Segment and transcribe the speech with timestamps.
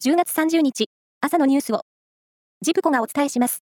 [0.00, 0.86] 10月30日、
[1.20, 1.80] 朝のニュースを、
[2.62, 3.64] ジプコがお伝えします。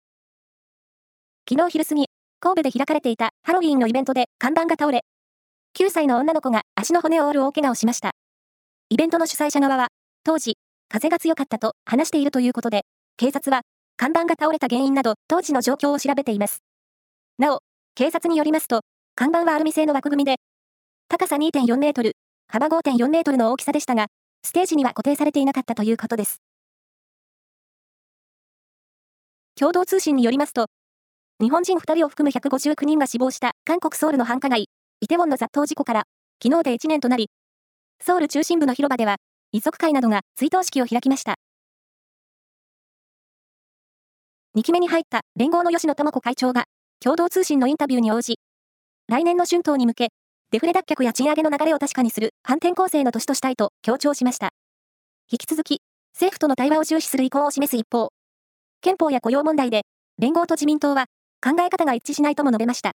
[1.49, 2.06] 昨日昼過ぎ、
[2.41, 5.04] 神戸で開かれていたハロウィーンのイベントで看板が倒れ、
[5.78, 8.11] 9歳の女の子が足の骨を折る大怪我をしました。
[8.89, 9.86] イベントの主催者側は、
[10.25, 10.57] 当時、
[10.89, 12.82] 風が強かったと話しているということで、
[13.16, 13.62] 警察は、
[13.96, 16.58] 看板が倒れた原因など、当時の状況を調べています。
[17.38, 17.61] なお、
[17.95, 18.80] 警察によりますと、
[19.14, 20.38] 看板はアルミ製の枠組みで、
[21.06, 22.16] 高さ2.4メートル、
[22.48, 24.08] 幅5.4メートルの大きさでしたが、
[24.46, 26.40] ステージには固定されていなかったということです。
[29.57, 30.66] 共同通信によりますと、
[31.40, 34.69] 日本人2人を含む159人が死亡した韓国ソウルの繁華街、
[35.01, 36.05] イテウォンの雑踏事故から、
[36.41, 37.29] 昨日で1年となり、
[38.01, 39.16] ソウル中心部の広場では、
[39.51, 41.35] 遺族会などが追悼式を開きました。
[44.57, 46.66] 2期目に入った連合の吉野智子会長が、
[47.01, 48.38] 共同通信のインタビューに応じ、
[49.09, 50.09] 来年の春闘に向け、
[50.53, 54.51] デフレ脱却や賃上げの流れを確かにする反転攻勢の年としたいと強調しました。
[55.31, 55.81] 引き続き、
[56.15, 58.11] 政府との対話を重視する意向を示す一方、
[58.81, 59.83] 憲法や雇用問題で、
[60.19, 61.07] 連合と自民党は
[61.45, 62.93] 考え方が一致しないとも述べました。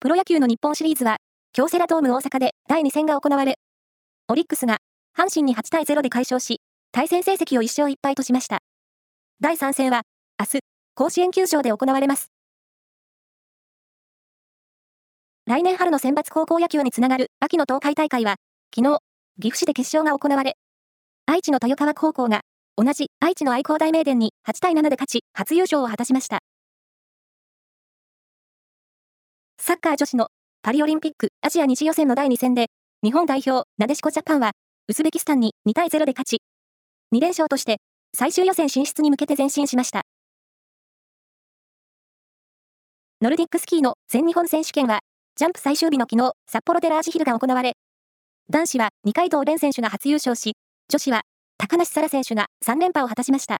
[0.00, 1.16] プロ野球の日本シリーズは、
[1.54, 3.58] 京セラドーム大阪で第2戦が行われ、
[4.28, 4.78] オリックスが
[5.16, 6.60] 阪神に8対0で快勝し、
[6.92, 8.58] 対戦成績を1勝1敗としました。
[9.40, 10.02] 第3戦は、
[10.38, 10.60] 明日、
[10.94, 12.35] 甲子園球場で行われます。
[15.48, 18.34] 来年春の選抜高校野球につながる秋の東海大会は、
[18.74, 18.98] 昨日、
[19.40, 20.56] 岐阜市で決勝が行われ、
[21.26, 22.40] 愛知の豊川高校が、
[22.76, 26.40] 同じ愛知の愛工大名電に8対7で勝ち、初優勝を果たしました。
[29.60, 30.30] サッカー女子の
[30.62, 32.66] パリオリンピックアジア2次予選の第2戦で、
[33.04, 34.50] 日本代表、なでしこジャパンは、
[34.88, 36.38] ウズベキスタンに2対0で勝ち、
[37.14, 37.76] 2連勝として、
[38.16, 40.02] 最終予選進出に向けて前進しました。
[43.22, 45.02] ノルディックスキーの全日本選手権は、
[45.38, 47.74] ジャンプ最終日の昨日、札幌でラージヒルが行われ、
[48.48, 50.54] 男子は二階堂蓮選手が初優勝し、
[50.88, 51.24] 女子は
[51.58, 53.58] 高梨沙羅選手が3連覇を果たしました。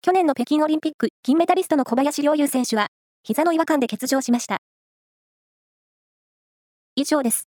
[0.00, 2.86] 去年の北京オリンピック金メダリストの小林陵侑選手は、
[3.24, 4.58] 膝の違和感で欠場しました。
[6.94, 7.51] 以上です。